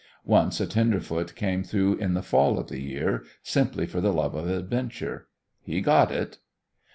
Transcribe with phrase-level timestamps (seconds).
[0.25, 4.33] Once a tenderfoot came through in the fall of the year, simply for the love
[4.33, 5.27] of adventure.
[5.61, 6.39] He got it.